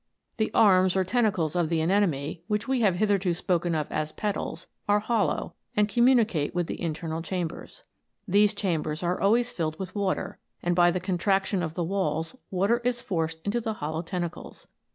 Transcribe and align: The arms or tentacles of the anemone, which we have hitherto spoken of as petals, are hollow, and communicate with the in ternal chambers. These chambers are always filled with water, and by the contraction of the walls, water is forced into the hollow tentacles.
The 0.37 0.49
arms 0.55 0.95
or 0.95 1.03
tentacles 1.03 1.55
of 1.55 1.69
the 1.69 1.79
anemone, 1.79 2.41
which 2.47 2.67
we 2.67 2.81
have 2.81 2.95
hitherto 2.95 3.35
spoken 3.35 3.75
of 3.75 3.85
as 3.91 4.11
petals, 4.11 4.65
are 4.89 4.99
hollow, 4.99 5.53
and 5.75 5.87
communicate 5.87 6.55
with 6.55 6.65
the 6.65 6.81
in 6.81 6.95
ternal 6.95 7.21
chambers. 7.21 7.83
These 8.27 8.55
chambers 8.55 9.03
are 9.03 9.21
always 9.21 9.51
filled 9.51 9.77
with 9.77 9.93
water, 9.93 10.39
and 10.63 10.75
by 10.75 10.89
the 10.89 10.99
contraction 10.99 11.61
of 11.61 11.75
the 11.75 11.83
walls, 11.83 12.35
water 12.49 12.79
is 12.79 12.99
forced 12.99 13.41
into 13.45 13.61
the 13.61 13.73
hollow 13.73 14.01
tentacles. 14.01 14.67